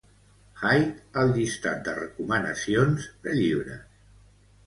[0.61, 3.85] Hyde al llistat de recomanacions de llibres.